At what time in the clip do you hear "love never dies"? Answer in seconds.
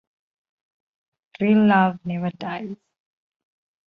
1.67-2.75